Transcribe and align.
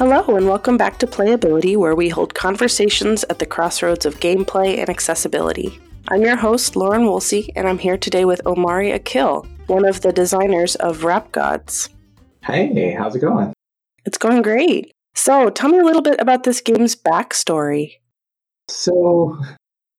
Hello, 0.00 0.34
and 0.34 0.48
welcome 0.48 0.78
back 0.78 0.98
to 1.00 1.06
Playability, 1.06 1.76
where 1.76 1.94
we 1.94 2.08
hold 2.08 2.34
conversations 2.34 3.22
at 3.28 3.38
the 3.38 3.44
crossroads 3.44 4.06
of 4.06 4.18
gameplay 4.18 4.78
and 4.78 4.88
accessibility. 4.88 5.78
I'm 6.08 6.22
your 6.22 6.36
host, 6.36 6.74
Lauren 6.74 7.04
Woolsey, 7.04 7.52
and 7.54 7.68
I'm 7.68 7.76
here 7.76 7.98
today 7.98 8.24
with 8.24 8.40
Omari 8.46 8.92
Akil, 8.92 9.46
one 9.66 9.84
of 9.84 10.00
the 10.00 10.10
designers 10.10 10.74
of 10.76 11.04
Rap 11.04 11.32
Godz. 11.32 11.90
Hey, 12.42 12.94
how's 12.94 13.14
it 13.14 13.20
going? 13.20 13.52
It's 14.06 14.16
going 14.16 14.40
great. 14.40 14.90
So, 15.14 15.50
tell 15.50 15.68
me 15.68 15.80
a 15.80 15.84
little 15.84 16.00
bit 16.00 16.18
about 16.18 16.44
this 16.44 16.62
game's 16.62 16.96
backstory. 16.96 17.96
So, 18.68 19.38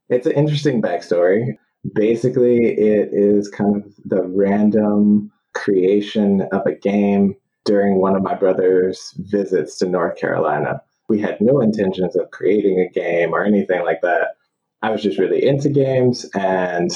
it's 0.10 0.26
an 0.26 0.32
interesting 0.32 0.82
backstory. 0.82 1.58
Basically, 1.94 2.70
it 2.70 3.10
is 3.12 3.50
kind 3.50 3.76
of 3.76 3.94
the 4.06 4.24
random 4.24 5.32
creation 5.54 6.42
of 6.52 6.66
a 6.66 6.74
game 6.74 7.36
during 7.66 8.00
one 8.00 8.16
of 8.16 8.24
my 8.24 8.34
brother's 8.34 9.14
visits 9.18 9.78
to 9.78 9.88
North 9.88 10.18
Carolina. 10.18 10.82
We 11.08 11.20
had 11.20 11.42
no 11.42 11.60
intentions 11.60 12.16
of 12.16 12.32
creating 12.32 12.80
a 12.80 12.90
game 12.90 13.34
or 13.34 13.44
anything 13.44 13.84
like 13.84 14.02
that. 14.02 14.36
I 14.82 14.90
was 14.90 15.04
just 15.04 15.20
really 15.20 15.46
into 15.46 15.70
games, 15.70 16.26
and 16.34 16.90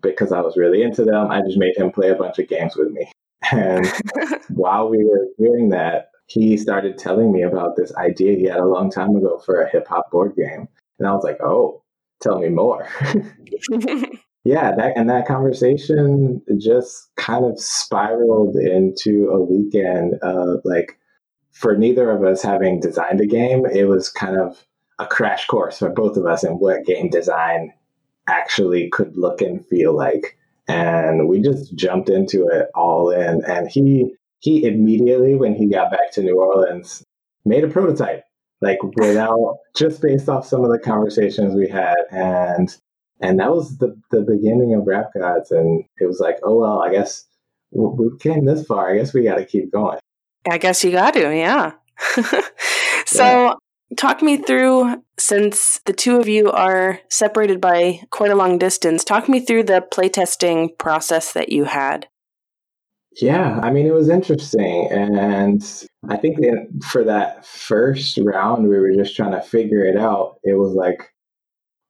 because 0.00 0.32
I 0.32 0.40
was 0.40 0.56
really 0.56 0.82
into 0.82 1.04
them, 1.04 1.30
I 1.30 1.40
just 1.40 1.58
made 1.58 1.76
him 1.76 1.90
play 1.90 2.10
a 2.10 2.14
bunch 2.14 2.38
of 2.38 2.48
games 2.48 2.76
with 2.76 2.90
me. 2.90 3.10
And 3.50 3.86
while 4.48 4.88
we 4.88 5.04
were 5.04 5.26
doing 5.38 5.70
that, 5.70 6.10
he 6.26 6.56
started 6.56 6.98
telling 6.98 7.32
me 7.32 7.42
about 7.42 7.76
this 7.76 7.94
idea 7.96 8.36
he 8.36 8.44
had 8.44 8.60
a 8.60 8.66
long 8.66 8.90
time 8.90 9.16
ago 9.16 9.38
for 9.44 9.62
a 9.62 9.70
hip 9.70 9.88
hop 9.88 10.10
board 10.10 10.36
game. 10.36 10.68
And 10.98 11.08
I 11.08 11.12
was 11.12 11.24
like, 11.24 11.40
oh, 11.40 11.82
tell 12.20 12.38
me 12.38 12.50
more. 12.50 12.86
yeah, 14.48 14.74
that 14.76 14.96
and 14.96 15.10
that 15.10 15.26
conversation 15.26 16.40
just 16.56 17.10
kind 17.16 17.44
of 17.44 17.60
spiraled 17.60 18.56
into 18.56 19.28
a 19.28 19.42
weekend 19.42 20.14
of 20.22 20.62
like 20.64 20.98
for 21.52 21.76
neither 21.76 22.10
of 22.10 22.24
us 22.24 22.40
having 22.40 22.80
designed 22.80 23.20
a 23.20 23.26
game, 23.26 23.66
it 23.66 23.84
was 23.84 24.08
kind 24.08 24.40
of 24.40 24.64
a 24.98 25.06
crash 25.06 25.46
course 25.48 25.78
for 25.78 25.90
both 25.90 26.16
of 26.16 26.24
us 26.24 26.44
in 26.44 26.52
what 26.52 26.86
game 26.86 27.10
design 27.10 27.74
actually 28.26 28.88
could 28.88 29.14
look 29.18 29.42
and 29.42 29.66
feel 29.66 29.94
like. 29.94 30.38
And 30.66 31.28
we 31.28 31.42
just 31.42 31.74
jumped 31.74 32.08
into 32.08 32.46
it 32.48 32.68
all 32.74 33.10
in. 33.10 33.44
And 33.44 33.68
he 33.70 34.14
he 34.38 34.64
immediately, 34.64 35.34
when 35.34 35.54
he 35.54 35.68
got 35.68 35.90
back 35.90 36.10
to 36.12 36.22
New 36.22 36.40
Orleans, 36.40 37.04
made 37.44 37.64
a 37.64 37.68
prototype, 37.68 38.24
like 38.62 38.82
without 38.96 39.58
just 39.76 40.00
based 40.00 40.30
off 40.30 40.46
some 40.46 40.64
of 40.64 40.70
the 40.70 40.78
conversations 40.78 41.54
we 41.54 41.68
had. 41.68 41.98
And 42.10 42.74
and 43.20 43.40
that 43.40 43.52
was 43.52 43.78
the, 43.78 43.96
the 44.10 44.20
beginning 44.20 44.74
of 44.74 44.86
Rap 44.86 45.10
Godz. 45.16 45.50
And 45.50 45.84
it 46.00 46.06
was 46.06 46.20
like, 46.20 46.38
oh, 46.42 46.58
well, 46.58 46.82
I 46.82 46.92
guess 46.92 47.26
we 47.72 48.10
came 48.18 48.44
this 48.44 48.64
far. 48.66 48.90
I 48.90 48.96
guess 48.96 49.12
we 49.12 49.24
got 49.24 49.36
to 49.36 49.44
keep 49.44 49.72
going. 49.72 49.98
I 50.48 50.58
guess 50.58 50.84
you 50.84 50.92
got 50.92 51.14
to, 51.14 51.34
yeah. 51.34 51.72
so, 53.06 53.24
yeah. 53.24 53.54
talk 53.96 54.22
me 54.22 54.36
through 54.36 55.02
since 55.18 55.80
the 55.84 55.92
two 55.92 56.16
of 56.16 56.28
you 56.28 56.50
are 56.50 57.00
separated 57.10 57.60
by 57.60 58.00
quite 58.10 58.30
a 58.30 58.36
long 58.36 58.56
distance, 58.56 59.04
talk 59.04 59.28
me 59.28 59.40
through 59.40 59.64
the 59.64 59.84
playtesting 59.92 60.78
process 60.78 61.32
that 61.32 61.50
you 61.50 61.64
had. 61.64 62.06
Yeah, 63.20 63.58
I 63.60 63.72
mean, 63.72 63.86
it 63.86 63.92
was 63.92 64.08
interesting. 64.08 64.88
And 64.92 65.62
I 66.08 66.16
think 66.16 66.38
for 66.84 67.02
that 67.02 67.44
first 67.44 68.16
round, 68.22 68.68
we 68.68 68.78
were 68.78 68.92
just 68.92 69.16
trying 69.16 69.32
to 69.32 69.40
figure 69.40 69.84
it 69.84 69.96
out. 69.96 70.38
It 70.44 70.54
was 70.54 70.72
like, 70.74 71.12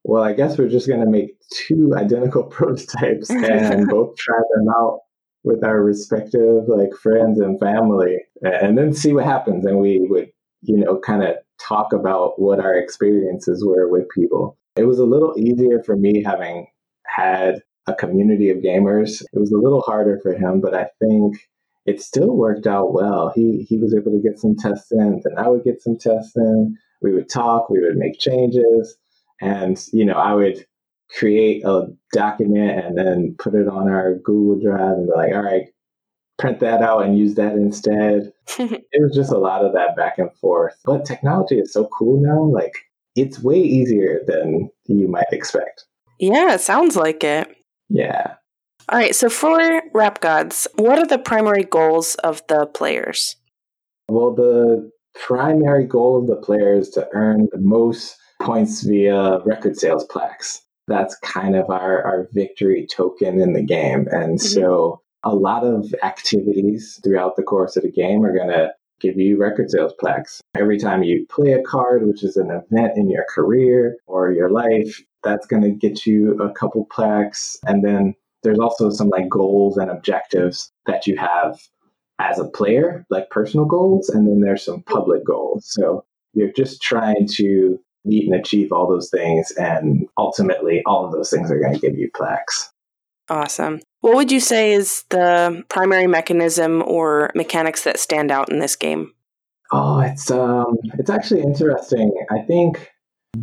well, 0.09 0.25
I 0.25 0.33
guess 0.33 0.57
we're 0.57 0.71
just 0.71 0.89
going 0.89 1.05
to 1.05 1.11
make 1.11 1.39
two 1.53 1.93
identical 1.95 2.43
prototypes 2.51 3.29
and 3.29 3.87
both 3.91 4.17
try 4.17 4.39
them 4.55 4.67
out 4.71 5.01
with 5.45 5.63
our 5.63 5.83
respective 5.83 6.67
like 6.67 6.95
friends 6.95 7.39
and 7.39 7.61
family 7.61 8.17
and 8.43 8.79
then 8.79 8.95
see 8.95 9.13
what 9.13 9.27
happens. 9.27 9.67
And 9.67 9.79
we 9.79 10.01
would, 10.09 10.31
you 10.63 10.79
know, 10.79 10.99
kind 10.99 11.23
of 11.23 11.37
talk 11.61 11.93
about 11.93 12.41
what 12.41 12.59
our 12.59 12.75
experiences 12.75 13.63
were 13.63 13.87
with 13.87 14.09
people. 14.15 14.57
It 14.77 14.85
was 14.85 14.99
a 14.99 15.05
little 15.05 15.35
easier 15.39 15.83
for 15.83 15.95
me 15.95 16.25
having 16.25 16.67
had 17.05 17.63
a 17.87 17.95
community 17.95 18.49
of 18.49 18.59
gamers. 18.59 19.21
It 19.21 19.39
was 19.39 19.53
a 19.53 19.59
little 19.59 19.83
harder 19.83 20.21
for 20.23 20.33
him, 20.33 20.63
but 20.63 20.75
I 20.75 20.87
think 21.03 21.37
it 21.85 22.01
still 22.01 22.35
worked 22.35 22.67
out 22.67 22.95
well. 22.95 23.31
He 23.35 23.67
he 23.69 23.77
was 23.77 23.95
able 23.95 24.13
to 24.13 24.23
get 24.23 24.39
some 24.39 24.57
tests 24.57 24.91
in, 24.91 25.21
and 25.25 25.39
I 25.39 25.49
would 25.49 25.65
get 25.65 25.83
some 25.83 25.99
tests 25.99 26.35
in. 26.37 26.79
We 27.03 27.13
would 27.13 27.29
talk, 27.29 27.69
we 27.69 27.81
would 27.81 27.97
make 27.97 28.19
changes, 28.19 28.97
and 29.41 29.83
you 29.93 30.05
know, 30.05 30.15
I 30.15 30.35
would 30.35 30.67
create 31.11 31.65
a 31.65 31.87
document 32.13 32.85
and 32.85 32.99
then 32.99 33.35
put 33.39 33.55
it 33.55 33.69
on 33.69 33.89
our 33.89 34.15
Google 34.17 34.61
Drive 34.61 34.97
and 34.97 35.07
be 35.07 35.13
like, 35.13 35.33
all 35.33 35.43
right, 35.43 35.67
print 36.39 36.61
that 36.61 36.83
out 36.83 37.05
and 37.05 37.19
use 37.19 37.35
that 37.35 37.53
instead. 37.53 38.33
it 38.59 39.03
was 39.03 39.15
just 39.15 39.33
a 39.33 39.39
lot 39.39 39.65
of 39.65 39.73
that 39.75 39.97
back 39.97 40.19
and 40.19 40.33
forth. 40.37 40.77
But 40.85 41.05
technology 41.05 41.59
is 41.59 41.73
so 41.73 41.89
cool 41.99 42.21
now. 42.21 42.43
Like 42.43 42.75
it's 43.17 43.41
way 43.41 43.61
easier 43.61 44.21
than 44.27 44.71
you 44.87 45.09
might 45.09 45.33
expect. 45.33 45.85
Yeah, 46.19 46.55
it 46.55 46.61
sounds 46.61 46.97
like 46.97 47.23
it. 47.25 47.49
Yeah. 47.89 48.35
All 48.89 48.99
right. 48.99 49.15
So 49.15 49.29
for 49.29 49.83
Rap 49.93 50.21
Godz, 50.21 50.67
what 50.77 50.99
are 50.99 51.07
the 51.07 51.19
primary 51.19 51.65
goals 51.65 52.15
of 52.17 52.43
the 52.49 52.67
players? 52.67 53.37
Well, 54.09 54.35
the 54.35 54.91
primary 55.15 55.85
goal 55.85 56.19
of 56.19 56.27
the 56.27 56.37
players 56.37 56.89
is 56.89 56.95
to 56.95 57.09
earn 57.13 57.49
the 57.53 57.59
most 57.59 58.17
points 58.41 58.83
via 58.83 59.41
record 59.41 59.77
sales 59.77 60.05
plaques. 60.05 60.63
That's 60.87 61.17
kind 61.19 61.55
of 61.55 61.69
our, 61.69 62.03
our 62.03 62.29
victory 62.33 62.87
token 62.91 63.41
in 63.41 63.53
the 63.53 63.63
game. 63.63 64.09
And 64.11 64.39
mm-hmm. 64.39 64.61
so 64.61 65.03
a 65.25 65.35
lot 65.35 65.65
of 65.65 65.95
activities 66.03 67.01
throughout 67.05 67.37
the 67.37 67.43
course 67.43 67.77
of 67.77 67.83
the 67.83 67.93
game 67.93 68.25
are 68.25 68.35
going 68.35 68.49
to 68.49 68.73
give 69.01 69.17
you 69.17 69.37
record 69.37 69.71
sales 69.71 69.93
plaques. 69.99 70.41
Every 70.57 70.79
time 70.79 71.03
you 71.03 71.27
play 71.29 71.53
a 71.53 71.63
card, 71.63 72.07
which 72.07 72.25
is 72.25 72.37
an 72.37 72.51
event 72.51 72.93
in 72.97 73.11
your 73.11 73.25
career 73.29 73.97
or 74.07 74.33
your 74.33 74.51
life, 74.51 75.03
that's 75.23 75.47
going 75.47 75.63
to 75.63 75.71
get 75.71 76.07
you 76.07 76.41
a 76.41 76.53
couple 76.53 76.87
plaques. 76.87 77.59
And 77.67 77.85
then 77.85 78.15
there's 78.43 78.59
also 78.59 78.91
some 78.91 79.09
like 79.09 79.29
goals 79.29 79.77
and 79.77 79.91
objectives 79.91 80.71
that 80.87 81.07
you 81.07 81.17
have 81.17 81.61
as 82.19 82.39
a 82.39 82.49
player, 82.49 83.05
like 83.11 83.31
personal 83.31 83.67
goals. 83.67 84.09
And 84.09 84.27
then 84.27 84.41
there's 84.41 84.65
some 84.65 84.83
public 84.83 85.25
goals. 85.25 85.67
So 85.69 86.05
you're 86.35 86.53
just 86.53 86.83
trying 86.83 87.27
to 87.33 87.79
meet 88.09 88.27
and 88.27 88.39
achieve 88.39 88.73
all 88.73 88.89
those 88.89 89.11
things. 89.11 89.53
And 89.53 90.09
ultimately, 90.19 90.83
all 90.87 91.05
of 91.07 91.13
those 91.13 91.31
things 91.31 91.51
are 91.51 91.61
going 91.61 91.75
to 91.75 91.81
give 91.81 91.97
you 91.97 92.11
plaques. 92.15 92.73
Awesome. 93.29 93.81
What 94.01 94.15
would 94.15 94.33
you 94.33 94.41
say 94.41 94.73
is 94.73 95.05
the 95.11 95.65
primary 95.69 96.07
mechanism 96.07 96.83
or 96.87 97.31
mechanics 97.35 97.85
that 97.85 97.99
stand 97.99 98.31
out 98.31 98.51
in 98.51 98.59
this 98.59 98.77
game? 98.77 99.13
Oh, 99.71 100.01
it's 100.01 100.31
um 100.31 100.79
it's 100.99 101.11
actually 101.11 101.43
interesting. 101.43 102.11
I 102.31 102.41
think 102.41 102.91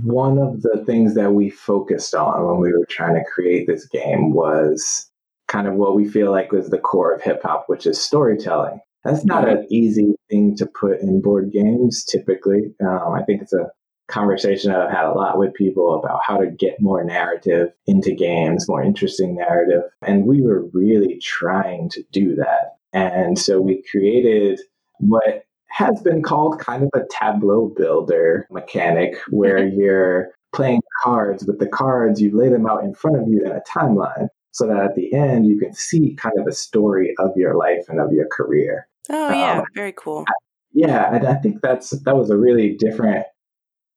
one 0.02 0.40
of 0.40 0.62
the 0.62 0.84
things 0.86 1.14
that 1.16 1.34
we 1.34 1.50
focused 1.50 2.16
on 2.16 2.46
when 2.48 2.60
we 2.60 2.74
were 2.74 2.88
trying 2.90 3.16
to 3.16 3.24
create 3.32 3.68
this 3.68 3.88
game 3.88 4.34
was 4.34 5.10
kind 5.48 5.68
of 5.68 5.76
what 5.76 5.96
we 5.96 6.08
feel 6.08 6.32
like 6.32 6.52
was 6.52 6.70
the 6.70 6.80
core 6.80 7.14
of 7.14 7.22
hip 7.22 7.44
hop, 7.44 7.66
which 7.68 7.86
is 7.86 8.02
storytelling. 8.02 8.80
That's 9.04 9.24
not 9.24 9.48
an 9.48 9.68
easy 9.70 10.16
thing 10.32 10.56
to 10.56 10.66
put 10.66 11.00
in 11.00 11.22
board 11.22 11.52
games 11.52 12.04
typically. 12.04 12.74
Um, 12.82 13.14
I 13.14 13.22
think 13.24 13.44
it's 13.44 13.54
a 13.54 13.70
conversation 14.08 14.72
that 14.72 14.82
I've 14.82 14.92
had 14.92 15.06
a 15.06 15.14
lot 15.14 15.38
with 15.38 15.54
people 15.54 15.96
about 15.96 16.22
how 16.26 16.38
to 16.38 16.48
get 16.48 16.82
more 16.82 17.04
narrative 17.04 17.72
into 17.88 18.14
games, 18.14 18.68
more 18.68 18.84
interesting 18.84 19.36
narrative. 19.36 19.84
And 20.02 20.26
we 20.26 20.42
were 20.42 20.66
really 20.74 21.20
trying 21.20 21.90
to 21.90 22.04
do 22.12 22.36
that. 22.36 22.78
And 22.94 23.38
so 23.38 23.60
we 23.60 23.84
created 23.92 24.60
what 25.00 25.46
has 25.70 26.02
been 26.02 26.22
called 26.22 26.60
kind 26.60 26.84
of 26.84 26.90
a 26.94 27.06
tableau 27.12 27.68
builder 27.76 28.48
mechanic 28.50 29.16
where 29.30 29.60
mm-hmm. 29.60 29.80
you're 29.80 30.32
playing 30.54 30.82
cards, 31.04 31.46
with 31.46 31.60
the 31.60 31.68
cards, 31.68 32.22
you 32.22 32.36
lay 32.36 32.50
them 32.50 32.66
out 32.66 32.84
in 32.84 32.94
front 32.94 33.18
of 33.18 33.28
you 33.28 33.42
in 33.44 33.52
a 33.52 33.62
timeline 33.68 34.30
so 34.52 34.66
that 34.68 34.78
at 34.78 34.96
the 34.96 35.14
end 35.14 35.46
you 35.46 35.60
can 35.60 35.74
see 35.74 36.16
kind 36.16 36.40
of 36.40 36.46
the 36.46 36.54
story 36.54 37.14
of 37.20 37.32
your 37.36 37.58
life 37.58 37.84
and 37.90 38.00
of 38.00 38.14
your 38.14 38.28
career. 38.32 38.88
Oh, 39.10 39.30
yeah, 39.30 39.60
um, 39.60 39.66
very 39.76 39.94
cool. 39.98 40.24
Yeah, 40.72 41.14
and 41.14 41.28
I 41.28 41.36
think 41.36 41.62
that's 41.62 41.90
that 41.90 42.16
was 42.16 42.30
a 42.30 42.38
really 42.38 42.76
different 42.76 43.26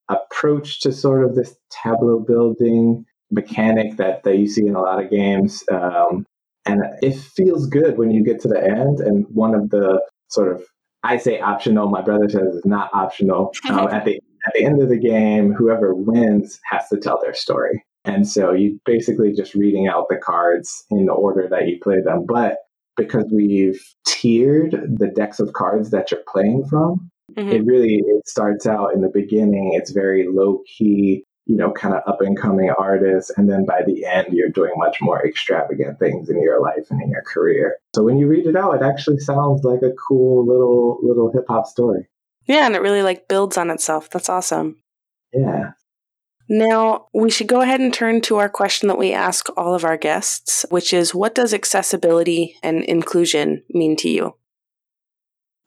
approach 0.08 0.80
to 0.80 0.92
sort 0.92 1.24
of 1.24 1.34
this 1.34 1.56
tableau 1.70 2.20
building 2.20 3.04
mechanic 3.30 3.96
that, 3.96 4.22
that 4.24 4.38
you 4.38 4.48
see 4.48 4.66
in 4.66 4.74
a 4.74 4.80
lot 4.80 5.02
of 5.02 5.10
games. 5.10 5.62
Um, 5.70 6.26
and 6.66 6.82
it 7.02 7.16
feels 7.16 7.66
good 7.66 7.98
when 7.98 8.10
you 8.10 8.24
get 8.24 8.40
to 8.42 8.48
the 8.48 8.62
end. 8.62 9.00
And 9.00 9.26
one 9.30 9.54
of 9.54 9.70
the 9.70 10.00
sort 10.28 10.52
of, 10.52 10.62
I 11.02 11.16
say 11.16 11.40
optional, 11.40 11.88
my 11.88 12.02
brother 12.02 12.28
says 12.28 12.56
it's 12.56 12.66
not 12.66 12.90
optional. 12.92 13.52
Um, 13.70 13.88
at, 13.88 14.04
the, 14.04 14.16
at 14.46 14.52
the 14.54 14.64
end 14.64 14.82
of 14.82 14.88
the 14.88 14.98
game, 14.98 15.52
whoever 15.52 15.94
wins 15.94 16.58
has 16.70 16.88
to 16.88 16.98
tell 16.98 17.20
their 17.22 17.34
story. 17.34 17.84
And 18.04 18.26
so 18.26 18.52
you 18.52 18.80
basically 18.86 19.32
just 19.32 19.54
reading 19.54 19.88
out 19.88 20.06
the 20.08 20.16
cards 20.16 20.84
in 20.90 21.06
the 21.06 21.12
order 21.12 21.46
that 21.50 21.68
you 21.68 21.78
play 21.82 22.00
them. 22.02 22.24
But 22.26 22.58
because 22.96 23.26
we've 23.32 23.80
tiered 24.06 24.72
the 24.98 25.08
decks 25.08 25.40
of 25.40 25.52
cards 25.52 25.90
that 25.90 26.10
you're 26.10 26.22
playing 26.26 26.64
from, 26.68 27.10
Mm-hmm. 27.36 27.50
It 27.50 27.64
really 27.64 28.02
it 28.06 28.28
starts 28.28 28.66
out 28.66 28.94
in 28.94 29.00
the 29.00 29.10
beginning. 29.12 29.72
It's 29.74 29.90
very 29.90 30.26
low 30.28 30.62
key, 30.66 31.24
you 31.46 31.56
know, 31.56 31.72
kind 31.72 31.94
of 31.94 32.02
up 32.06 32.20
and 32.20 32.38
coming 32.38 32.70
artist, 32.70 33.32
and 33.36 33.48
then 33.48 33.64
by 33.66 33.82
the 33.86 34.04
end, 34.06 34.28
you're 34.32 34.50
doing 34.50 34.72
much 34.76 34.98
more 35.00 35.24
extravagant 35.26 35.98
things 35.98 36.30
in 36.30 36.42
your 36.42 36.60
life 36.60 36.90
and 36.90 37.02
in 37.02 37.10
your 37.10 37.22
career. 37.22 37.76
So 37.94 38.02
when 38.02 38.18
you 38.18 38.26
read 38.26 38.46
it 38.46 38.56
out, 38.56 38.74
it 38.74 38.82
actually 38.82 39.18
sounds 39.18 39.64
like 39.64 39.82
a 39.82 39.92
cool 40.08 40.46
little 40.46 40.98
little 41.02 41.30
hip 41.32 41.44
hop 41.48 41.66
story. 41.66 42.08
Yeah, 42.46 42.66
and 42.66 42.74
it 42.74 42.82
really 42.82 43.02
like 43.02 43.28
builds 43.28 43.58
on 43.58 43.70
itself. 43.70 44.08
That's 44.10 44.30
awesome. 44.30 44.82
Yeah. 45.32 45.72
Now, 46.48 47.08
we 47.12 47.30
should 47.30 47.46
go 47.46 47.60
ahead 47.60 47.80
and 47.80 47.92
turn 47.92 48.22
to 48.22 48.36
our 48.36 48.48
question 48.48 48.88
that 48.88 48.96
we 48.96 49.12
ask 49.12 49.48
all 49.54 49.74
of 49.74 49.84
our 49.84 49.98
guests, 49.98 50.64
which 50.70 50.94
is 50.94 51.14
what 51.14 51.34
does 51.34 51.52
accessibility 51.52 52.56
and 52.62 52.82
inclusion 52.84 53.64
mean 53.68 53.96
to 53.96 54.08
you? 54.08 54.34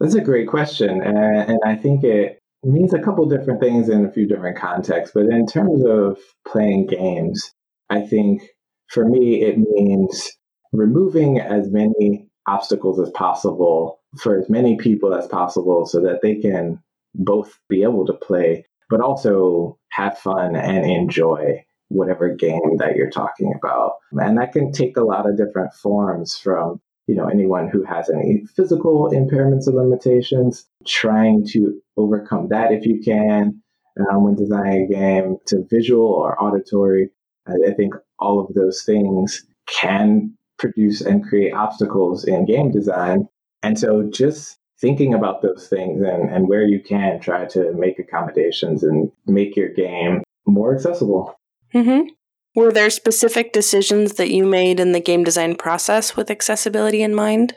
That's 0.02 0.16
a 0.16 0.22
great 0.22 0.48
question. 0.48 1.00
And, 1.02 1.18
and 1.18 1.60
I 1.64 1.76
think 1.76 2.04
it 2.04 2.40
means 2.64 2.92
a 2.92 3.00
couple 3.00 3.30
different 3.30 3.62
things 3.62 3.88
in 3.88 4.04
a 4.04 4.12
few 4.12 4.28
different 4.28 4.58
contexts. 4.58 5.14
But 5.14 5.26
in 5.26 5.46
terms 5.46 5.84
of 5.86 6.18
playing 6.48 6.88
games, 6.88 7.54
I 7.92 8.02
think 8.02 8.42
for 8.90 9.06
me, 9.08 9.44
it 9.44 9.60
means 9.60 10.32
removing 10.74 11.40
as 11.40 11.70
many 11.70 12.28
obstacles 12.48 13.00
as 13.00 13.12
possible 13.12 14.00
for 14.20 14.40
as 14.40 14.50
many 14.50 14.76
people 14.76 15.14
as 15.14 15.28
possible 15.28 15.86
so 15.86 16.02
that 16.02 16.22
they 16.24 16.36
can 16.36 16.82
both 17.14 17.60
be 17.70 17.84
able 17.84 18.08
to 18.08 18.14
play, 18.14 18.66
but 18.90 19.02
also 19.02 19.78
have 19.92 20.18
fun 20.18 20.56
and 20.56 20.84
enjoy 20.84 21.64
whatever 21.90 22.34
game 22.34 22.78
that 22.78 22.96
you're 22.96 23.12
talking 23.12 23.54
about. 23.56 23.98
And 24.14 24.40
that 24.40 24.54
can 24.54 24.72
take 24.72 24.98
a 24.98 25.04
lot 25.04 25.30
of 25.30 25.38
different 25.38 25.74
forms 25.76 26.36
from 26.36 26.82
you 27.08 27.16
know 27.16 27.28
anyone 27.28 27.68
who 27.68 27.84
has 27.84 28.10
any 28.10 28.44
physical 28.56 29.10
impairments 29.12 29.68
or 29.68 29.72
limitations 29.72 30.66
trying 30.86 31.46
to 31.46 31.82
overcome 31.98 32.48
that 32.50 32.72
if 32.72 32.86
you 32.86 33.02
can 33.04 33.62
um, 34.00 34.24
when 34.24 34.36
designing 34.36 34.84
a 34.84 34.88
game 34.88 35.38
to 35.48 35.66
visual 35.70 36.06
or 36.06 36.42
auditory 36.42 37.10
I, 37.48 37.72
I 37.72 37.74
think 37.74 37.96
all 38.20 38.40
of 38.40 38.54
those 38.54 38.84
things 38.84 39.46
can 39.68 40.38
produce 40.58 41.02
and 41.02 41.26
create 41.26 41.54
obstacles 41.54 42.24
in 42.26 42.46
game 42.46 42.72
design 42.72 43.28
and 43.64 43.78
so 43.78 44.04
just 44.04 44.58
thinking 44.80 45.14
about 45.14 45.44
those 45.44 45.68
things 45.68 46.02
and, 46.02 46.30
and 46.30 46.48
where 46.48 46.64
you 46.64 46.80
can 46.80 47.20
try 47.20 47.46
to 47.46 47.72
make 47.74 48.00
accommodations 48.00 48.84
and 48.84 49.12
make 49.28 49.56
your 49.56 49.70
game 49.70 50.24
more 50.46 50.74
accessible 50.76 51.36
mm-hmm. 51.74 52.08
Were 52.56 52.72
there 52.72 52.90
specific 52.90 53.54
decisions 53.54 54.14
that 54.14 54.32
you 54.32 54.46
made 54.46 54.80
in 54.80 54.92
the 54.92 55.00
game 55.00 55.24
design 55.24 55.56
process 55.56 56.18
with 56.18 56.30
accessibility 56.30 57.02
in 57.02 57.16
mind? 57.16 57.56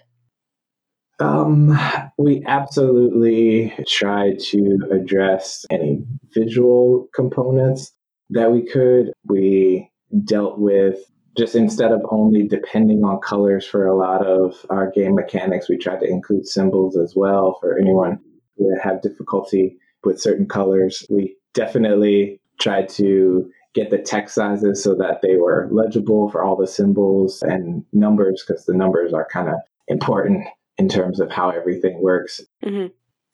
Um, 1.21 1.79
we 2.19 2.45
absolutely 2.47 3.75
tried 3.89 4.39
to 4.51 4.79
address 4.93 5.65
any 5.71 6.05
visual 6.33 7.09
components 7.15 7.93
that 8.31 8.53
we 8.53 8.67
could. 8.67 9.13
We 9.25 9.91
dealt 10.25 10.59
with 10.59 10.99
just 11.37 11.57
instead 11.57 11.91
of 11.91 12.01
only 12.11 12.47
depending 12.47 13.05
on 13.05 13.21
colors 13.21 13.67
for 13.67 13.87
a 13.87 13.97
lot 13.97 14.25
of 14.25 14.55
our 14.71 14.91
game 14.91 15.15
mechanics, 15.15 15.69
we 15.69 15.77
tried 15.77 16.01
to 16.01 16.09
include 16.09 16.47
symbols 16.47 16.97
as 16.97 17.15
well 17.17 17.59
for 17.61 17.79
anyone 17.79 18.21
who 18.57 18.73
have 18.81 19.03
difficulty 19.03 19.77
with 20.05 20.21
certain 20.21 20.47
colors. 20.47 21.05
We 21.11 21.37
definitely 21.53 22.41
tried 22.61 22.89
to 22.91 23.51
get 23.75 23.91
the 23.91 23.99
text 23.99 24.35
sizes 24.35 24.83
so 24.83 24.95
that 24.95 25.21
they 25.23 25.37
were 25.37 25.69
legible 25.71 26.31
for 26.31 26.45
all 26.45 26.57
the 26.57 26.67
symbols 26.67 27.43
and 27.43 27.85
numbers 27.93 28.45
because 28.47 28.65
the 28.65 28.75
numbers 28.75 29.13
are 29.13 29.29
kind 29.31 29.49
of 29.49 29.57
important 29.89 30.47
in 30.79 30.89
terms 30.89 31.21
of 31.21 31.31
how 31.31 31.51
everything 31.51 32.01
works. 32.01 32.41
Mm-hmm. 32.65 32.87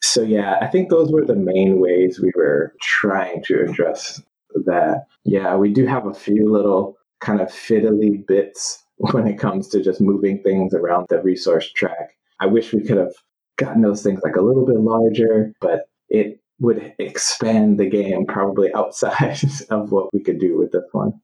So, 0.02 0.22
yeah, 0.22 0.56
I 0.60 0.66
think 0.66 0.88
those 0.88 1.12
were 1.12 1.24
the 1.24 1.36
main 1.36 1.78
ways 1.78 2.20
we 2.20 2.32
were 2.34 2.74
trying 2.80 3.42
to 3.44 3.62
address 3.62 4.22
that. 4.64 5.06
Yeah, 5.24 5.56
we 5.56 5.72
do 5.72 5.86
have 5.86 6.06
a 6.06 6.14
few 6.14 6.50
little 6.50 6.96
kind 7.20 7.40
of 7.40 7.48
fiddly 7.48 8.26
bits 8.26 8.82
when 8.96 9.26
it 9.26 9.38
comes 9.38 9.68
to 9.68 9.82
just 9.82 10.00
moving 10.00 10.42
things 10.42 10.74
around 10.74 11.06
the 11.08 11.22
resource 11.22 11.70
track. 11.70 12.16
I 12.40 12.46
wish 12.46 12.72
we 12.72 12.82
could 12.82 12.96
have 12.96 13.12
gotten 13.56 13.82
those 13.82 14.02
things 14.02 14.20
like 14.24 14.36
a 14.36 14.42
little 14.42 14.64
bit 14.64 14.80
larger, 14.80 15.52
but 15.60 15.88
it 16.08 16.40
would 16.60 16.94
expand 16.98 17.78
the 17.78 17.88
game 17.88 18.26
probably 18.26 18.72
outside 18.74 19.40
of 19.70 19.90
what 19.90 20.12
we 20.12 20.20
could 20.20 20.38
do 20.38 20.56
with 20.56 20.72
this 20.72 20.84
one. 20.92 21.20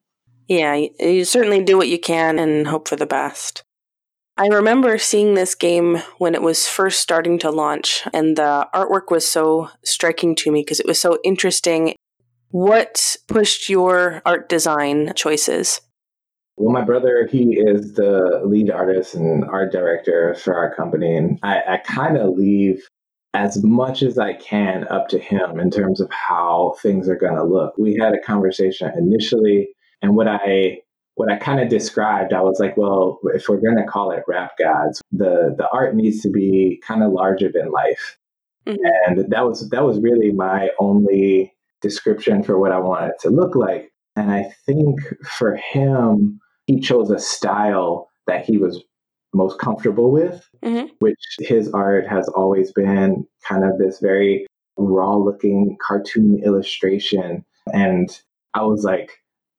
Yeah, 0.49 0.75
you 1.01 1.25
certainly 1.25 1.63
do 1.63 1.77
what 1.77 1.89
you 1.89 1.99
can 1.99 2.39
and 2.39 2.67
hope 2.67 2.89
for 2.89 2.97
the 2.97 3.07
best. 3.07 3.63
I 4.39 4.49
remember 4.49 4.99
seeing 4.99 5.35
this 5.35 5.55
game 5.55 5.97
when 6.19 6.35
it 6.35 6.43
was 6.43 6.69
first 6.69 7.01
starting 7.01 7.39
to 7.39 7.51
launch, 7.51 8.03
and 8.13 8.37
the 8.37 8.69
artwork 8.75 9.11
was 9.11 9.27
so 9.27 9.71
striking 9.83 10.35
to 10.37 10.53
me 10.53 10.61
because 10.61 10.79
it 10.79 10.87
was 10.87 11.01
so 11.01 11.19
interesting. 11.25 11.95
What 12.51 13.17
pushed 13.29 13.71
your 13.71 14.21
art 14.27 14.49
design 14.49 15.15
choices? 15.17 15.81
Well, 16.57 16.73
my 16.73 16.85
brother, 16.85 17.27
he 17.31 17.59
is 17.59 17.95
the 17.95 18.43
lead 18.45 18.71
artist 18.71 19.15
and 19.15 19.45
art 19.45 19.73
director 19.73 20.35
for 20.35 20.55
our 20.55 20.75
company, 20.75 21.17
and 21.17 21.39
I, 21.43 21.63
I 21.69 21.77
kind 21.79 22.19
of 22.19 22.37
leave 22.37 22.87
as 23.37 23.63
much 23.63 24.03
as 24.03 24.19
I 24.19 24.33
can 24.33 24.89
up 24.89 25.09
to 25.09 25.19
him 25.19 25.61
in 25.61 25.71
terms 25.71 26.01
of 26.01 26.11
how 26.11 26.75
things 26.81 27.07
are 27.07 27.19
going 27.19 27.35
to 27.35 27.45
look. 27.45 27.75
We 27.77 27.95
had 27.95 28.15
a 28.15 28.21
conversation 28.21 28.91
initially, 28.97 29.69
and 30.01 30.17
what 30.17 30.27
I 30.27 30.79
what 31.17 31.31
I 31.31 31.37
kind 31.37 31.61
of 31.61 31.69
described, 31.69 32.33
I 32.33 32.41
was 32.41 32.61
like, 32.61 32.77
well, 32.77 33.19
if 33.35 33.49
we're 33.49 33.61
going 33.61 33.77
to 33.77 33.85
call 33.85 34.11
it 34.11 34.25
rap 34.27 34.53
godz, 34.59 35.01
the 35.13 35.55
the 35.57 35.69
art 35.71 35.95
needs 35.95 36.23
to 36.23 36.31
be 36.31 36.81
kind 36.87 37.03
of 37.03 37.13
larger 37.13 37.51
than 37.53 37.71
life, 37.71 38.19
mm-hmm. 38.67 38.79
and 39.07 39.31
that 39.31 39.45
was 39.45 39.69
that 39.69 39.85
was 39.85 40.01
really 40.01 40.33
my 40.33 40.71
only 40.79 41.53
description 41.83 42.43
for 42.43 42.59
what 42.59 42.73
I 42.73 42.79
wanted 42.79 43.13
to 43.21 43.29
look 43.29 43.55
like. 43.55 43.93
And 44.17 44.31
I 44.33 44.51
think 44.65 44.99
for 45.29 45.57
him, 45.57 46.41
he 46.65 46.81
chose 46.81 47.11
a 47.11 47.19
style 47.19 48.09
that 48.27 48.47
he 48.47 48.57
was 48.57 48.83
most 49.37 49.59
comfortable 49.59 50.11
with, 50.11 50.49
mm-hmm. 50.65 50.87
which 50.99 51.21
his 51.39 51.71
art 51.73 52.07
has 52.09 52.29
always 52.29 52.73
been 52.73 53.27
kind 53.47 53.65
of 53.65 53.79
this 53.79 54.01
very 54.01 54.47
raw 54.77 55.15
looking 55.15 55.77
cartoon 55.81 56.41
illustration. 56.45 57.45
And 57.73 58.09
I 58.55 58.63
was 58.63 58.85
like, 58.85 59.11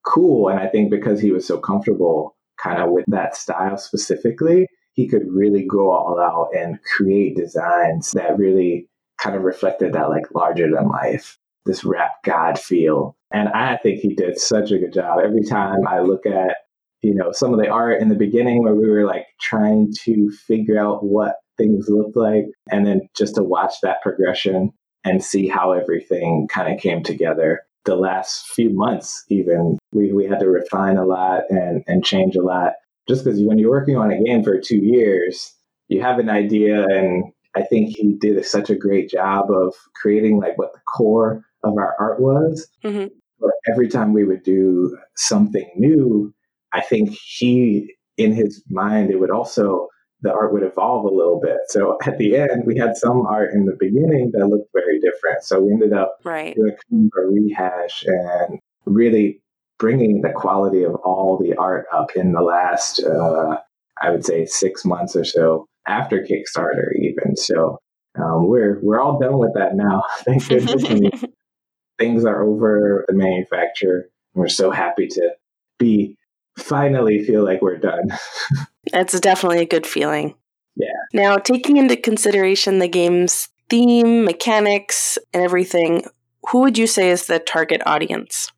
cool. 0.06 0.50
And 0.50 0.60
I 0.60 0.68
think 0.68 0.90
because 0.90 1.20
he 1.20 1.32
was 1.32 1.46
so 1.46 1.58
comfortable 1.58 2.36
kind 2.62 2.82
of 2.82 2.90
with 2.90 3.06
that 3.08 3.36
style 3.36 3.78
specifically, 3.78 4.68
he 4.94 5.08
could 5.08 5.24
really 5.30 5.64
go 5.64 5.92
all 5.92 6.20
out 6.20 6.50
and 6.58 6.80
create 6.84 7.36
designs 7.36 8.12
that 8.12 8.38
really 8.38 8.90
kind 9.22 9.36
of 9.36 9.44
reflected 9.44 9.94
that 9.94 10.10
like 10.10 10.34
larger 10.34 10.70
than 10.72 10.88
life, 10.88 11.38
this 11.66 11.84
rap 11.84 12.12
god 12.24 12.58
feel. 12.58 13.16
And 13.32 13.50
I 13.50 13.78
think 13.78 14.00
he 14.00 14.16
did 14.16 14.40
such 14.40 14.72
a 14.72 14.80
good 14.80 14.94
job. 14.94 15.20
Every 15.24 15.44
time 15.44 15.88
I 15.88 16.00
look 16.00 16.26
at 16.26 16.56
you 17.02 17.14
know, 17.14 17.32
some 17.32 17.54
of 17.54 17.60
the 17.60 17.70
art 17.70 18.02
in 18.02 18.10
the 18.10 18.16
beginning 18.16 18.64
where 18.64 18.76
we 18.76 18.90
were 18.90 19.06
like 19.06 19.26
trying 19.40 19.92
to 20.04 20.32
figure 20.48 20.80
out 20.80 21.04
what 21.04 21.36
things 21.58 21.88
looked 21.90 22.16
like, 22.16 22.46
and 22.72 22.86
then 22.86 23.08
just 23.16 23.36
to 23.36 23.44
watch 23.44 23.76
that 23.82 24.02
progression 24.02 24.72
and 25.04 25.24
see 25.24 25.48
how 25.48 25.72
everything 25.72 26.48
kind 26.50 26.74
of 26.74 26.80
came 26.80 27.04
together. 27.04 27.62
The 27.86 27.96
last 27.96 28.48
few 28.48 28.70
months, 28.72 29.24
even, 29.30 29.78
we, 29.94 30.12
we 30.12 30.26
had 30.26 30.40
to 30.42 30.50
refine 30.50 30.98
a 30.98 31.06
lot 31.06 31.44
and, 31.50 31.84
and 31.88 32.04
change 32.04 32.36
a 32.36 32.42
lot. 32.42 32.74
Just 33.08 33.24
because 33.24 33.42
when 33.42 33.58
you're 33.58 33.72
working 33.72 33.96
on 33.96 34.12
a 34.12 34.22
game 34.22 34.44
for 34.44 34.60
two 34.60 34.78
years, 34.78 35.54
you 35.88 36.02
have 36.02 36.20
an 36.20 36.30
idea, 36.30 36.84
and 36.84 37.24
I 37.56 37.62
think 37.62 37.96
he 37.96 38.18
did 38.20 38.44
such 38.46 38.70
a 38.70 38.76
great 38.76 39.10
job 39.10 39.50
of 39.50 39.74
creating 39.96 40.38
like 40.38 40.58
what 40.58 40.74
the 40.74 40.82
core 40.82 41.46
of 41.64 41.78
our 41.78 41.96
art 41.98 42.20
was. 42.20 42.68
Mm-hmm. 42.84 43.08
But 43.40 43.52
every 43.72 43.88
time 43.88 44.12
we 44.12 44.26
would 44.26 44.44
do 44.44 44.98
something 45.16 45.72
new, 45.78 46.34
I 46.74 46.82
think 46.82 47.12
he, 47.12 47.94
in 48.18 48.34
his 48.34 48.64
mind, 48.70 49.12
it 49.12 49.20
would 49.20 49.32
also, 49.32 49.88
the 50.22 50.32
art 50.32 50.54
would 50.54 50.64
evolve 50.64 51.06
a 51.06 51.16
little 51.16 51.40
bit. 51.40 51.58
So 51.70 51.98
at 52.06 52.18
the 52.18 52.36
end, 52.36 52.64
we 52.66 52.78
had 52.78 52.98
some 52.98 53.26
art 53.26 53.54
in 53.54 53.66
the 53.66 53.76
beginning 53.80 54.32
that 54.34 54.48
looked 54.48 54.70
very 54.74 55.00
different. 55.00 55.44
So 55.44 55.62
we 55.62 55.72
ended 55.72 55.94
up 55.94 56.18
right. 56.24 56.56
doing 56.56 57.10
a 57.18 57.22
rehash 57.22 58.04
and 58.06 58.60
really 58.86 59.42
bringing 59.80 60.22
the 60.22 60.32
quality 60.32 60.84
of 60.84 60.96
all 60.96 61.38
the 61.38 61.56
art 61.56 61.86
up 61.94 62.12
in 62.16 62.32
the 62.32 62.42
last, 62.42 63.04
uh, 63.04 63.58
I 64.02 64.10
would 64.10 64.26
say, 64.26 64.46
six 64.46 64.84
months 64.84 65.16
or 65.16 65.24
so 65.24 65.68
after 65.88 66.20
Kickstarter, 66.20 66.90
even. 67.00 67.36
So 67.36 67.80
um, 68.20 68.48
we're 68.48 68.80
we're 68.82 69.00
all 69.00 69.20
done 69.20 69.38
with 69.38 69.54
that 69.56 69.76
now. 69.76 70.04
Thank 70.20 70.48
goodness. 70.48 71.24
things 72.00 72.26
are 72.26 72.44
over 72.44 73.06
the 73.08 73.14
manufacturer. 73.14 74.10
We're 74.34 74.50
so 74.50 74.70
happy 74.72 75.08
to 75.08 75.32
be 75.80 76.16
finally 76.58 77.24
feel 77.24 77.44
like 77.44 77.62
we're 77.62 77.78
done. 77.78 78.10
That's 78.92 79.20
definitely 79.20 79.60
a 79.60 79.66
good 79.66 79.86
feeling. 79.86 80.36
Yeah. 80.76 80.88
Now, 81.14 81.38
taking 81.38 81.78
into 81.78 81.98
consideration 81.98 82.80
the 82.80 82.88
game's 82.88 83.50
theme, 83.70 84.24
mechanics, 84.24 85.18
and 85.34 85.44
everything, 85.44 86.04
who 86.50 86.62
would 86.62 86.78
you 86.78 86.88
say 86.88 87.10
is 87.10 87.26
the 87.26 87.40
target 87.40 87.82
audience? 87.86 88.52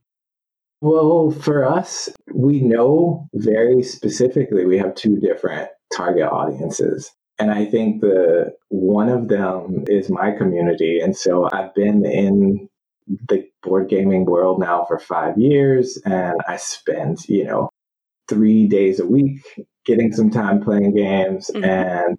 Well, 0.82 1.32
for 1.32 1.68
us, 1.68 2.10
we 2.34 2.62
know 2.62 3.28
very 3.34 3.84
specifically 3.84 4.66
we 4.66 4.78
have 4.78 4.96
two 4.96 5.18
different 5.18 5.70
target 5.96 6.30
audiences. 6.32 7.12
And 7.38 7.52
I 7.52 7.66
think 7.66 8.02
the 8.02 8.54
one 8.70 9.10
of 9.10 9.30
them 9.30 9.86
is 9.88 10.10
my 10.10 10.32
community. 10.32 11.00
And 11.00 11.16
so 11.16 11.50
I've 11.52 11.74
been 11.74 12.06
in 12.06 12.70
the 13.28 13.50
board 13.64 13.90
gaming 13.90 14.26
world 14.26 14.60
now 14.60 14.86
for 14.86 15.00
five 15.00 15.38
years 15.38 16.00
and 16.06 16.36
I 16.48 16.58
spend, 16.58 17.28
you 17.28 17.46
know, 17.46 17.69
three 18.30 18.68
days 18.68 19.00
a 19.00 19.06
week, 19.06 19.42
getting 19.86 20.14
some 20.14 20.30
time 20.30 20.62
playing 20.62 20.96
games. 20.96 21.50
Mm-hmm. 21.54 21.66
And 21.66 22.18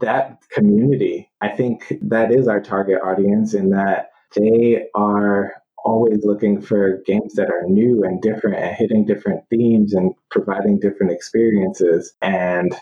that 0.00 0.38
community, 0.50 1.30
I 1.40 1.48
think 1.48 1.98
that 2.02 2.32
is 2.32 2.48
our 2.48 2.60
target 2.60 3.00
audience 3.04 3.52
in 3.54 3.70
that 3.70 4.10
they 4.34 4.86
are 4.94 5.54
always 5.84 6.24
looking 6.24 6.60
for 6.60 7.02
games 7.06 7.34
that 7.34 7.48
are 7.48 7.62
new 7.68 8.02
and 8.02 8.20
different 8.20 8.56
and 8.56 8.74
hitting 8.74 9.04
different 9.04 9.44
themes 9.50 9.94
and 9.94 10.12
providing 10.30 10.80
different 10.80 11.12
experiences. 11.12 12.12
And 12.22 12.74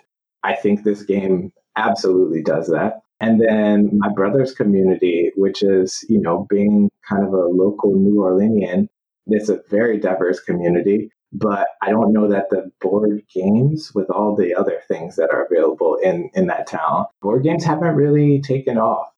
I 0.42 0.54
think 0.54 0.84
this 0.84 1.02
game 1.02 1.52
absolutely 1.76 2.42
does 2.42 2.68
that. 2.68 3.00
And 3.20 3.40
then 3.40 3.90
my 3.92 4.08
brother's 4.08 4.54
community, 4.54 5.30
which 5.36 5.62
is, 5.62 6.04
you 6.08 6.20
know, 6.20 6.46
being 6.48 6.90
kind 7.08 7.24
of 7.24 7.32
a 7.32 7.46
local 7.46 7.94
New 7.94 8.16
Orleanian, 8.16 8.88
it's 9.26 9.48
a 9.48 9.60
very 9.70 9.98
diverse 9.98 10.40
community. 10.40 11.10
But 11.34 11.66
I 11.82 11.90
don't 11.90 12.12
know 12.12 12.28
that 12.28 12.50
the 12.50 12.70
board 12.80 13.22
games, 13.34 13.92
with 13.92 14.08
all 14.08 14.36
the 14.36 14.54
other 14.54 14.80
things 14.86 15.16
that 15.16 15.30
are 15.32 15.44
available 15.44 15.96
in, 15.96 16.30
in 16.34 16.46
that 16.46 16.68
town, 16.68 17.06
board 17.20 17.42
games 17.42 17.64
haven't 17.64 17.96
really 17.96 18.40
taken 18.40 18.78
off. 18.78 19.08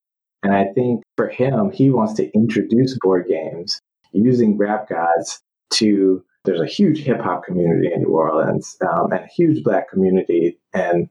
And 0.42 0.54
I 0.54 0.66
think 0.74 1.02
for 1.16 1.28
him, 1.28 1.70
he 1.70 1.90
wants 1.90 2.14
to 2.14 2.32
introduce 2.32 2.96
board 3.00 3.26
games 3.28 3.80
using 4.12 4.56
Rap 4.56 4.88
Godz 4.88 5.40
to. 5.74 6.24
There's 6.44 6.60
a 6.60 6.66
huge 6.66 7.00
hip 7.00 7.20
hop 7.20 7.44
community 7.44 7.92
in 7.92 8.02
New 8.02 8.16
Orleans 8.16 8.76
um, 8.80 9.10
and 9.10 9.24
a 9.24 9.26
huge 9.26 9.64
black 9.64 9.90
community. 9.90 10.60
And 10.72 11.08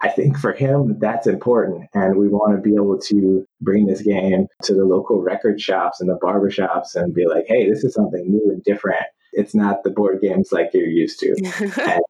I 0.00 0.08
think 0.08 0.36
for 0.36 0.52
him, 0.52 0.98
that's 0.98 1.28
important. 1.28 1.88
And 1.94 2.16
we 2.16 2.28
want 2.28 2.56
to 2.56 2.60
be 2.60 2.74
able 2.74 2.98
to 2.98 3.46
bring 3.60 3.86
this 3.86 4.02
game 4.02 4.48
to 4.64 4.74
the 4.74 4.84
local 4.84 5.22
record 5.22 5.60
shops 5.60 6.00
and 6.00 6.10
the 6.10 6.18
barber 6.20 6.50
shops 6.50 6.96
and 6.96 7.14
be 7.14 7.26
like, 7.26 7.44
hey, 7.46 7.70
this 7.70 7.84
is 7.84 7.94
something 7.94 8.24
new 8.28 8.50
and 8.50 8.62
different. 8.64 9.04
It's 9.32 9.54
not 9.54 9.82
the 9.82 9.90
board 9.90 10.20
games 10.20 10.52
like 10.52 10.70
you're 10.72 10.86
used 10.86 11.18
to. 11.20 11.30
and 11.80 12.00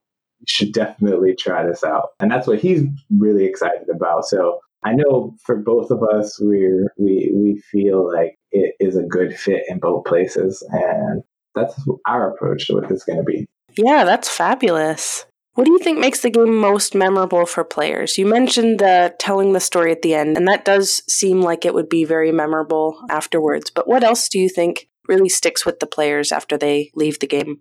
you 0.40 0.46
should 0.46 0.72
definitely 0.72 1.34
try 1.36 1.66
this 1.66 1.84
out. 1.84 2.10
And 2.20 2.30
that's 2.30 2.46
what 2.46 2.60
he's 2.60 2.82
really 3.16 3.44
excited 3.44 3.88
about. 3.94 4.24
So 4.24 4.58
I 4.84 4.94
know 4.94 5.36
for 5.44 5.56
both 5.56 5.90
of 5.90 6.02
us, 6.02 6.38
we're, 6.40 6.92
we, 6.98 7.32
we 7.34 7.62
feel 7.70 8.12
like 8.12 8.36
it 8.50 8.74
is 8.80 8.96
a 8.96 9.02
good 9.02 9.36
fit 9.36 9.62
in 9.68 9.78
both 9.78 10.04
places. 10.04 10.66
And 10.70 11.22
that's 11.54 11.80
our 12.06 12.32
approach 12.32 12.66
to 12.66 12.74
what 12.74 12.88
this 12.88 13.04
going 13.04 13.18
to 13.18 13.24
be. 13.24 13.46
Yeah, 13.76 14.04
that's 14.04 14.28
fabulous. 14.28 15.24
What 15.54 15.66
do 15.66 15.72
you 15.72 15.78
think 15.78 15.98
makes 15.98 16.20
the 16.20 16.30
game 16.30 16.56
most 16.56 16.94
memorable 16.94 17.44
for 17.44 17.62
players? 17.62 18.16
You 18.16 18.24
mentioned 18.24 18.78
the 18.78 19.14
telling 19.18 19.52
the 19.52 19.60
story 19.60 19.92
at 19.92 20.00
the 20.00 20.14
end, 20.14 20.38
and 20.38 20.48
that 20.48 20.64
does 20.64 21.02
seem 21.10 21.42
like 21.42 21.66
it 21.66 21.74
would 21.74 21.90
be 21.90 22.06
very 22.06 22.32
memorable 22.32 23.04
afterwards. 23.10 23.70
But 23.70 23.86
what 23.86 24.02
else 24.02 24.28
do 24.30 24.38
you 24.38 24.48
think 24.48 24.88
really 25.08 25.28
sticks 25.28 25.66
with 25.66 25.80
the 25.80 25.86
players 25.86 26.32
after 26.32 26.56
they 26.56 26.90
leave 26.94 27.18
the 27.18 27.26
game? 27.26 27.60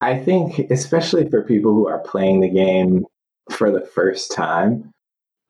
I 0.00 0.18
think, 0.18 0.58
especially 0.70 1.28
for 1.30 1.42
people 1.42 1.72
who 1.72 1.88
are 1.88 2.00
playing 2.00 2.40
the 2.40 2.50
game 2.50 3.06
for 3.50 3.70
the 3.70 3.80
first 3.80 4.32
time, 4.32 4.90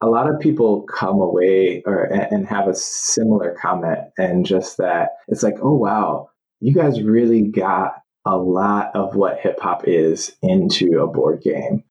a 0.01 0.07
lot 0.07 0.29
of 0.29 0.39
people 0.39 0.83
come 0.83 1.19
away 1.19 1.81
or 1.85 2.03
and 2.03 2.47
have 2.47 2.67
a 2.67 2.75
similar 2.75 3.57
comment, 3.59 3.99
and 4.17 4.45
just 4.45 4.77
that 4.77 5.17
it's 5.27 5.43
like, 5.43 5.55
oh 5.61 5.75
wow, 5.75 6.29
you 6.59 6.73
guys 6.73 7.01
really 7.01 7.41
got 7.41 7.95
a 8.25 8.37
lot 8.37 8.95
of 8.95 9.15
what 9.15 9.39
hip 9.39 9.59
hop 9.59 9.87
is 9.87 10.35
into 10.41 11.01
a 11.01 11.07
board 11.07 11.41
game. 11.41 11.83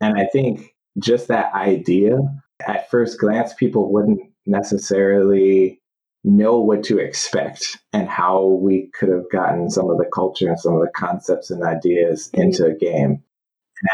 And 0.00 0.18
I 0.18 0.26
think 0.26 0.74
just 0.98 1.28
that 1.28 1.52
idea, 1.54 2.18
at 2.66 2.90
first 2.90 3.18
glance, 3.18 3.54
people 3.54 3.92
wouldn't 3.92 4.20
necessarily 4.46 5.80
know 6.24 6.58
what 6.58 6.82
to 6.84 6.98
expect 6.98 7.78
and 7.92 8.08
how 8.08 8.44
we 8.44 8.90
could 8.98 9.10
have 9.10 9.30
gotten 9.30 9.70
some 9.70 9.90
of 9.90 9.98
the 9.98 10.08
culture 10.12 10.48
and 10.48 10.58
some 10.58 10.74
of 10.74 10.80
the 10.80 10.90
concepts 10.94 11.50
and 11.50 11.62
ideas 11.62 12.30
into 12.32 12.64
a 12.64 12.74
game. 12.74 13.22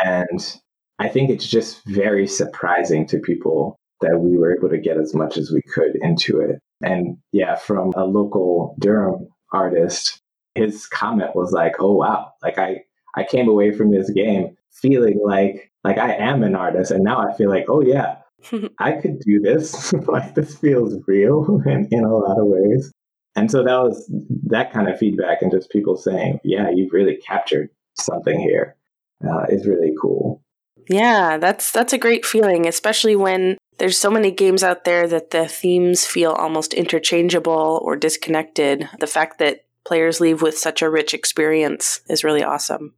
And 0.04 0.60
I 0.98 1.08
think 1.08 1.30
it's 1.30 1.48
just 1.48 1.82
very 1.86 2.26
surprising 2.28 3.06
to 3.08 3.18
people 3.18 3.76
that 4.00 4.20
we 4.20 4.38
were 4.38 4.56
able 4.56 4.70
to 4.70 4.78
get 4.78 4.96
as 4.96 5.14
much 5.14 5.36
as 5.36 5.50
we 5.50 5.62
could 5.62 5.96
into 5.96 6.40
it. 6.40 6.60
And 6.82 7.18
yeah, 7.32 7.56
from 7.56 7.92
a 7.96 8.04
local 8.04 8.76
Durham 8.78 9.28
artist, 9.52 10.20
his 10.54 10.86
comment 10.86 11.34
was 11.34 11.52
like, 11.52 11.74
"Oh 11.80 11.94
wow, 11.94 12.32
like 12.42 12.58
I 12.58 12.82
I 13.14 13.24
came 13.24 13.48
away 13.48 13.72
from 13.72 13.90
this 13.90 14.10
game 14.10 14.56
feeling 14.70 15.20
like 15.22 15.70
like 15.84 15.98
I 15.98 16.14
am 16.14 16.42
an 16.42 16.54
artist, 16.54 16.90
and 16.90 17.04
now 17.04 17.18
I 17.18 17.34
feel 17.34 17.50
like, 17.50 17.66
oh 17.68 17.82
yeah, 17.82 18.16
I 18.78 18.92
could 18.92 19.20
do 19.20 19.40
this. 19.40 19.92
like 20.08 20.34
this 20.34 20.56
feels 20.56 20.94
real 21.06 21.60
in, 21.66 21.88
in 21.90 22.04
a 22.04 22.12
lot 22.14 22.38
of 22.38 22.46
ways." 22.46 22.92
And 23.36 23.50
so 23.50 23.62
that 23.62 23.78
was 23.78 24.10
that 24.46 24.72
kind 24.72 24.88
of 24.88 24.98
feedback, 24.98 25.42
and 25.42 25.52
just 25.52 25.70
people 25.70 25.96
saying, 25.96 26.40
"Yeah, 26.44 26.70
you've 26.70 26.92
really 26.92 27.16
captured 27.16 27.70
something 27.98 28.38
here," 28.38 28.76
uh, 29.24 29.46
is 29.48 29.66
really 29.66 29.94
cool. 30.00 30.42
Yeah, 30.88 31.38
that's 31.38 31.70
that's 31.70 31.92
a 31.92 31.98
great 31.98 32.26
feeling, 32.26 32.66
especially 32.66 33.14
when 33.14 33.56
there's 33.78 33.98
so 33.98 34.10
many 34.10 34.30
games 34.30 34.62
out 34.62 34.84
there 34.84 35.06
that 35.06 35.30
the 35.30 35.46
themes 35.46 36.04
feel 36.04 36.32
almost 36.32 36.74
interchangeable 36.74 37.80
or 37.82 37.96
disconnected. 37.96 38.88
The 38.98 39.06
fact 39.06 39.38
that 39.38 39.64
players 39.86 40.20
leave 40.20 40.42
with 40.42 40.58
such 40.58 40.82
a 40.82 40.90
rich 40.90 41.14
experience 41.14 42.00
is 42.08 42.24
really 42.24 42.42
awesome. 42.42 42.94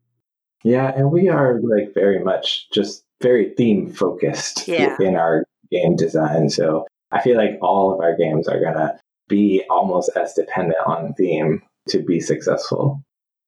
Yeah, 0.65 0.91
and 0.95 1.11
we 1.11 1.29
are 1.29 1.61
like 1.61 1.95
very 1.95 2.19
much 2.23 2.71
just 2.71 3.05
very 3.23 3.55
theme 3.57 3.93
focused 3.93 4.69
yeah. 4.69 4.97
in 5.01 5.17
our 5.17 5.45
game 5.71 5.97
design. 5.97 6.51
So 6.51 6.87
I 7.11 7.23
feel 7.23 7.37
like 7.37 7.59
all 7.63 7.95
of 7.95 8.01
our 8.01 8.17
games 8.17 8.49
are 8.49 8.61
going 8.61 8.75
to 8.75 8.99
be 9.29 9.65
almost 9.71 10.11
as 10.17 10.35
dependent 10.35 10.79
on 10.87 11.15
theme 11.15 11.63
to 11.89 12.03
be 12.03 12.21
successful. 12.21 13.03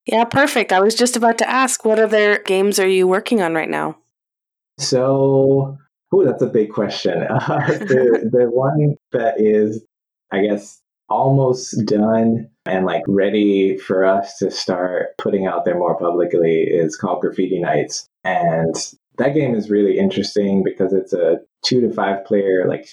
Yeah, 0.06 0.24
perfect. 0.24 0.72
I 0.72 0.80
was 0.80 0.94
just 0.94 1.16
about 1.16 1.38
to 1.38 1.48
ask 1.48 1.84
what 1.84 1.98
other 1.98 2.38
games 2.44 2.78
are 2.78 2.88
you 2.88 3.06
working 3.06 3.42
on 3.42 3.54
right 3.54 3.68
now? 3.68 3.96
So, 4.78 5.78
oh, 6.12 6.24
that's 6.24 6.42
a 6.42 6.46
big 6.46 6.72
question. 6.72 7.26
Uh, 7.30 7.66
the, 7.66 8.30
the 8.32 8.46
one 8.50 8.96
that 9.12 9.40
is, 9.40 9.84
I 10.30 10.42
guess, 10.42 10.80
almost 11.08 11.84
done 11.86 12.48
and 12.66 12.86
like 12.86 13.02
ready 13.06 13.76
for 13.76 14.04
us 14.04 14.38
to 14.38 14.50
start 14.50 15.16
putting 15.18 15.46
out 15.46 15.64
there 15.64 15.78
more 15.78 15.98
publicly 15.98 16.62
is 16.62 16.96
called 16.96 17.20
Graffiti 17.20 17.60
Nights. 17.60 18.06
And 18.24 18.74
that 19.18 19.34
game 19.34 19.54
is 19.54 19.70
really 19.70 19.98
interesting 19.98 20.62
because 20.64 20.92
it's 20.92 21.12
a 21.12 21.38
two 21.64 21.80
to 21.80 21.92
five 21.92 22.24
player, 22.24 22.66
like 22.68 22.86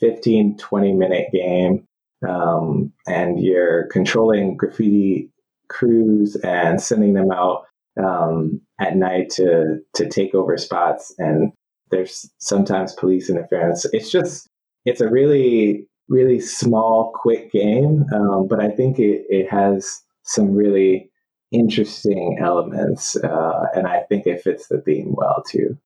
15, 0.00 0.58
20 0.58 0.92
minute 0.92 1.28
game. 1.32 1.86
Um, 2.26 2.92
and 3.06 3.40
you're 3.40 3.86
controlling 3.88 4.56
graffiti 4.56 5.30
crews 5.68 6.36
and 6.36 6.80
sending 6.80 7.14
them 7.14 7.30
out 7.30 7.64
um, 8.02 8.60
at 8.80 8.96
night 8.96 9.30
to 9.30 9.80
to 9.94 10.08
take 10.08 10.34
over 10.34 10.56
spots. 10.56 11.14
And 11.18 11.52
there's 11.90 12.30
sometimes 12.38 12.94
police 12.94 13.28
interference. 13.28 13.84
It's 13.92 14.10
just 14.10 14.48
it's 14.84 15.00
a 15.00 15.08
really 15.08 15.86
really 16.08 16.40
small, 16.40 17.12
quick 17.14 17.50
game, 17.50 18.04
um, 18.14 18.46
but 18.46 18.60
I 18.60 18.68
think 18.68 18.98
it, 18.98 19.24
it 19.28 19.50
has 19.50 20.02
some 20.22 20.54
really 20.54 21.10
interesting 21.54 22.38
elements, 22.40 23.16
uh, 23.16 23.66
and 23.74 23.86
I 23.86 24.00
think 24.08 24.26
it 24.26 24.42
fits 24.42 24.68
the 24.68 24.80
theme 24.80 25.14
well 25.16 25.42
too. 25.48 25.78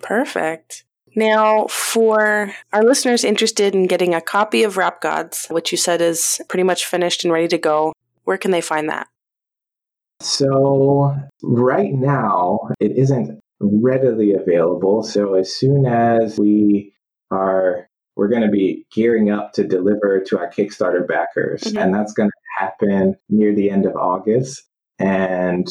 Perfect. 0.00 0.84
Now, 1.16 1.66
for 1.66 2.54
our 2.72 2.84
listeners 2.84 3.24
interested 3.24 3.74
in 3.74 3.86
getting 3.86 4.14
a 4.14 4.20
copy 4.20 4.62
of 4.62 4.76
Rap 4.76 5.02
Godz, 5.02 5.50
which 5.50 5.72
you 5.72 5.78
said 5.78 6.00
is 6.00 6.40
pretty 6.48 6.62
much 6.62 6.86
finished 6.86 7.24
and 7.24 7.32
ready 7.32 7.48
to 7.48 7.58
go, 7.58 7.92
where 8.24 8.38
can 8.38 8.52
they 8.52 8.60
find 8.60 8.88
that? 8.88 9.08
So, 10.20 11.16
right 11.42 11.92
now, 11.92 12.68
it 12.78 12.96
isn't 12.96 13.40
readily 13.58 14.34
available. 14.34 15.02
So, 15.02 15.34
as 15.34 15.54
soon 15.54 15.86
as 15.86 16.38
we 16.38 16.94
are 17.30 17.90
we're 18.20 18.28
going 18.28 18.42
to 18.42 18.48
be 18.48 18.86
gearing 18.92 19.30
up 19.30 19.54
to 19.54 19.66
deliver 19.66 20.20
to 20.20 20.38
our 20.38 20.50
Kickstarter 20.50 21.08
backers. 21.08 21.62
Mm-hmm. 21.62 21.78
And 21.78 21.94
that's 21.94 22.12
going 22.12 22.28
to 22.28 22.64
happen 22.64 23.16
near 23.30 23.54
the 23.54 23.70
end 23.70 23.86
of 23.86 23.96
August. 23.96 24.62
And 25.00 25.66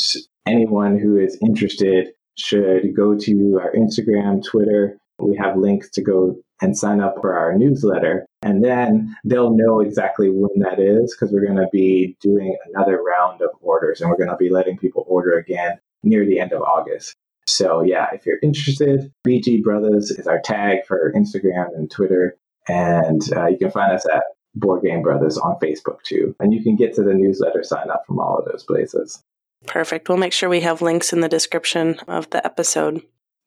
anyone 0.46 1.00
who 1.00 1.18
is 1.18 1.38
interested 1.42 2.10
should 2.38 2.96
go 2.96 3.18
to 3.18 3.60
our 3.62 3.72
Instagram, 3.74 4.44
Twitter. 4.44 4.98
We 5.20 5.38
have 5.38 5.58
links 5.58 5.90
to 5.92 6.02
go 6.02 6.36
and 6.62 6.78
sign 6.78 7.00
up 7.00 7.16
for 7.22 7.38
our 7.38 7.58
newsletter. 7.58 8.26
And 8.42 8.64
then 8.64 9.16
they'll 9.24 9.56
know 9.56 9.80
exactly 9.80 10.30
when 10.30 10.60
that 10.60 10.80
is 10.80 11.16
because 11.16 11.32
we're 11.32 11.46
going 11.46 11.58
to 11.58 11.70
be 11.72 12.18
doing 12.22 12.58
another 12.68 13.02
round 13.02 13.42
of 13.42 13.50
orders 13.62 14.02
and 14.02 14.10
we're 14.10 14.18
going 14.18 14.30
to 14.30 14.38
be 14.38 14.50
letting 14.50 14.78
people 14.78 15.06
order 15.08 15.38
again 15.38 15.80
near 16.04 16.26
the 16.26 16.40
end 16.40 16.52
of 16.52 16.62
August. 16.62 17.16
So 17.48 17.82
yeah, 17.82 18.08
if 18.14 18.26
you're 18.26 18.40
interested, 18.44 19.12
BG 19.26 19.62
Brothas 19.64 20.18
is 20.18 20.28
our 20.28 20.40
tag 20.40 20.86
for 20.86 21.12
Instagram 21.16 21.76
and 21.76 21.90
Twitter, 21.90 22.38
and 22.68 23.22
uh, 23.36 23.48
you 23.48 23.58
can 23.58 23.72
find 23.72 23.92
us 23.92 24.06
at 24.06 24.24
Board 24.56 24.84
Game 24.84 25.04
Brothas 25.04 25.38
on 25.38 25.60
Facebook 25.60 26.02
too. 26.04 26.36
And 26.40 26.54
you 26.54 26.64
can 26.64 26.76
get 26.76 26.94
to 26.96 27.04
the 27.04 27.14
newsletter 27.14 27.64
sign 27.64 27.90
up 27.90 28.04
from 28.06 28.20
all 28.20 28.38
of 28.38 28.46
those 28.46 28.64
places. 28.64 29.24
Perfect. 29.68 30.08
We'll 30.08 30.18
make 30.18 30.34
sure 30.34 30.50
we 30.50 30.62
have 30.62 30.82
links 30.82 31.12
in 31.12 31.20
the 31.20 31.30
description 31.30 32.00
of 32.08 32.30
the 32.30 32.46
episode. 32.46 33.02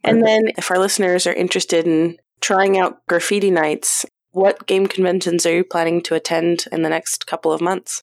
And 0.04 0.26
then, 0.26 0.50
if 0.59 0.71
our 0.71 0.78
listeners 0.78 1.26
are 1.28 1.32
interested 1.32 1.87
in 1.87 2.18
trying 2.40 2.76
out 2.76 3.06
graffiti 3.06 3.50
nights, 3.50 4.04
what 4.32 4.66
game 4.66 4.87
conventions 4.87 5.47
are 5.47 5.54
you 5.54 5.64
planning 5.64 6.02
to 6.02 6.14
attend 6.14 6.64
in 6.73 6.82
the 6.82 6.88
next 6.88 7.26
couple 7.26 7.52
of 7.52 7.61
months? 7.61 8.02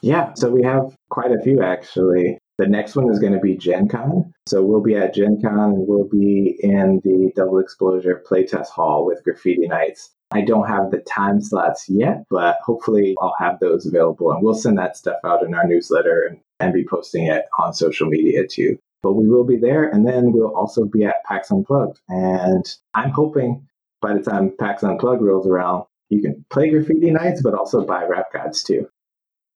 Yeah, 0.00 0.32
so 0.34 0.50
we 0.50 0.62
have 0.62 0.96
quite 1.10 1.32
a 1.32 1.40
few 1.42 1.62
actually. 1.62 2.38
The 2.58 2.66
next 2.66 2.96
one 2.96 3.08
is 3.10 3.20
going 3.20 3.34
to 3.34 3.38
be 3.38 3.56
Gen 3.56 3.88
Con. 3.88 4.32
So 4.48 4.64
we'll 4.64 4.82
be 4.82 4.96
at 4.96 5.14
Gen 5.14 5.40
Con 5.40 5.70
and 5.74 5.86
we'll 5.86 6.08
be 6.08 6.58
in 6.58 7.00
the 7.04 7.30
Double 7.36 7.60
Exposure 7.60 8.22
Playtest 8.28 8.68
Hall 8.68 9.06
with 9.06 9.22
Graffiti 9.22 9.68
Nights. 9.68 10.10
I 10.32 10.42
don't 10.42 10.66
have 10.66 10.90
the 10.90 10.98
time 10.98 11.40
slots 11.40 11.88
yet, 11.88 12.24
but 12.28 12.58
hopefully 12.64 13.16
I'll 13.22 13.34
have 13.38 13.60
those 13.60 13.86
available 13.86 14.32
and 14.32 14.42
we'll 14.42 14.54
send 14.54 14.76
that 14.78 14.96
stuff 14.96 15.18
out 15.24 15.44
in 15.44 15.54
our 15.54 15.66
newsletter 15.66 16.22
and, 16.28 16.40
and 16.58 16.74
be 16.74 16.84
posting 16.84 17.26
it 17.26 17.44
on 17.58 17.72
social 17.72 18.08
media 18.08 18.46
too. 18.46 18.78
But 19.02 19.12
we 19.12 19.28
will 19.28 19.44
be 19.44 19.56
there 19.56 19.88
and 19.88 20.06
then 20.06 20.32
we'll 20.32 20.54
also 20.54 20.84
be 20.84 21.04
at 21.04 21.24
PAX 21.24 21.50
Unplugged. 21.52 22.00
And 22.08 22.66
I'm 22.92 23.10
hoping 23.10 23.68
by 24.02 24.14
the 24.14 24.20
time 24.20 24.52
PAX 24.58 24.82
Unplugged 24.82 25.22
rolls 25.22 25.46
around, 25.46 25.84
you 26.10 26.20
can 26.20 26.44
play 26.50 26.70
Graffiti 26.70 27.12
Nights, 27.12 27.40
but 27.40 27.54
also 27.54 27.86
buy 27.86 28.04
Rap 28.04 28.32
Godz 28.34 28.64
too. 28.64 28.88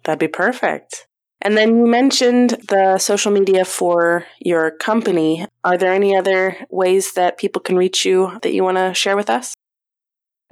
That'd 0.04 0.20
be 0.20 0.28
perfect. 0.28 1.06
And 1.44 1.56
then 1.56 1.76
you 1.76 1.86
mentioned 1.86 2.50
the 2.68 2.98
social 2.98 3.32
media 3.32 3.64
for 3.64 4.24
your 4.40 4.70
company. 4.70 5.44
Are 5.64 5.76
there 5.76 5.92
any 5.92 6.16
other 6.16 6.56
ways 6.70 7.14
that 7.14 7.36
people 7.36 7.60
can 7.60 7.76
reach 7.76 8.04
you 8.04 8.38
that 8.42 8.54
you 8.54 8.62
want 8.62 8.78
to 8.78 8.94
share 8.94 9.16
with 9.16 9.28
us? 9.28 9.54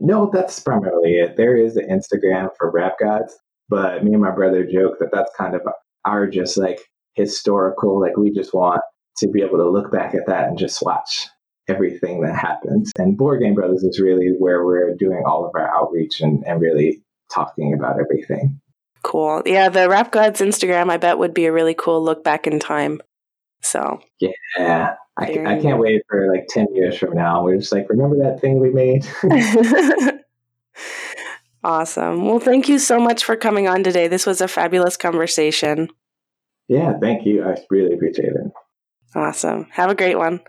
No, 0.00 0.30
that's 0.32 0.58
primarily 0.58 1.12
it. 1.12 1.36
There 1.36 1.56
is 1.56 1.76
an 1.76 1.88
Instagram 1.88 2.48
for 2.58 2.70
Rap 2.70 2.94
Godz, 3.00 3.30
but 3.68 4.02
me 4.02 4.12
and 4.12 4.22
my 4.22 4.32
brother 4.32 4.64
joke 4.64 4.98
that 4.98 5.10
that's 5.12 5.30
kind 5.38 5.54
of 5.54 5.60
our 6.04 6.26
just 6.26 6.56
like 6.56 6.80
historical, 7.14 8.00
like 8.00 8.16
we 8.16 8.32
just 8.32 8.52
want 8.52 8.80
to 9.18 9.28
be 9.28 9.42
able 9.42 9.58
to 9.58 9.70
look 9.70 9.92
back 9.92 10.14
at 10.14 10.26
that 10.26 10.48
and 10.48 10.58
just 10.58 10.82
watch 10.82 11.28
everything 11.68 12.22
that 12.22 12.34
happens. 12.34 12.90
And 12.98 13.16
Board 13.16 13.42
Game 13.42 13.54
Brothas 13.54 13.84
is 13.84 14.00
really 14.02 14.34
where 14.38 14.64
we're 14.64 14.94
doing 14.94 15.22
all 15.26 15.46
of 15.46 15.52
our 15.54 15.70
outreach 15.76 16.20
and, 16.20 16.42
and 16.46 16.60
really 16.60 17.02
talking 17.32 17.74
about 17.74 18.00
everything. 18.00 18.60
Cool. 19.02 19.42
Yeah, 19.46 19.68
the 19.68 19.88
Rap 19.88 20.12
Godz 20.12 20.40
Instagram, 20.40 20.90
I 20.90 20.96
bet, 20.96 21.18
would 21.18 21.34
be 21.34 21.46
a 21.46 21.52
really 21.52 21.74
cool 21.74 22.02
look 22.02 22.22
back 22.22 22.46
in 22.46 22.58
time. 22.58 23.00
So, 23.62 24.00
yeah, 24.18 24.94
I, 25.18 25.24
I 25.24 25.60
can't 25.60 25.78
wait 25.78 26.02
for 26.08 26.32
like 26.32 26.46
10 26.48 26.68
years 26.74 26.96
from 26.96 27.14
now. 27.14 27.44
We're 27.44 27.58
just 27.58 27.72
like, 27.72 27.88
remember 27.88 28.16
that 28.18 28.40
thing 28.40 28.58
we 28.58 28.70
made? 28.70 29.06
awesome. 31.64 32.26
Well, 32.26 32.40
thank 32.40 32.68
you 32.68 32.78
so 32.78 32.98
much 32.98 33.24
for 33.24 33.36
coming 33.36 33.68
on 33.68 33.82
today. 33.82 34.08
This 34.08 34.26
was 34.26 34.40
a 34.40 34.48
fabulous 34.48 34.96
conversation. 34.96 35.88
Yeah, 36.68 36.94
thank 37.00 37.26
you. 37.26 37.44
I 37.44 37.56
really 37.68 37.94
appreciate 37.94 38.28
it. 38.28 38.52
Awesome. 39.14 39.66
Have 39.72 39.90
a 39.90 39.94
great 39.94 40.16
one. 40.16 40.40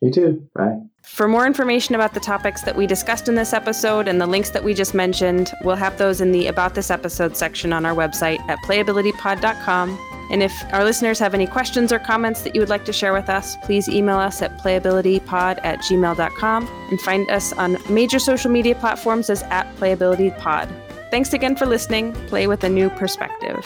You 0.00 0.10
too. 0.10 0.48
Bye. 0.54 0.78
For 1.02 1.28
more 1.28 1.46
information 1.46 1.94
about 1.94 2.14
the 2.14 2.20
topics 2.20 2.62
that 2.62 2.76
we 2.76 2.86
discussed 2.86 3.28
in 3.28 3.34
this 3.34 3.52
episode 3.52 4.08
and 4.08 4.20
the 4.20 4.26
links 4.26 4.50
that 4.50 4.62
we 4.62 4.74
just 4.74 4.94
mentioned, 4.94 5.52
we'll 5.62 5.76
have 5.76 5.96
those 5.98 6.20
in 6.20 6.32
the 6.32 6.48
About 6.48 6.74
This 6.74 6.90
Episode 6.90 7.36
section 7.36 7.72
on 7.72 7.86
our 7.86 7.94
website 7.94 8.40
at 8.48 8.58
playabilitypod.com 8.58 9.98
and 10.30 10.42
if 10.42 10.64
our 10.72 10.84
listeners 10.84 11.18
have 11.18 11.34
any 11.34 11.46
questions 11.46 11.92
or 11.92 11.98
comments 11.98 12.42
that 12.42 12.54
you 12.54 12.60
would 12.60 12.68
like 12.68 12.84
to 12.86 12.92
share 12.92 13.12
with 13.12 13.28
us, 13.28 13.56
please 13.62 13.88
email 13.88 14.16
us 14.16 14.42
at 14.42 14.58
playabilitypod 14.58 15.60
at 15.64 15.78
gmail.com 15.80 16.68
and 16.90 17.00
find 17.00 17.30
us 17.30 17.52
on 17.52 17.78
major 17.88 18.18
social 18.18 18.50
media 18.50 18.74
platforms 18.74 19.30
as 19.30 19.42
at 19.44 19.74
playabilitypod. 19.76 20.68
Thanks 21.10 21.32
again 21.32 21.54
for 21.54 21.66
listening. 21.66 22.12
Play 22.26 22.48
with 22.48 22.64
a 22.64 22.68
new 22.68 22.90
perspective. 22.90 23.64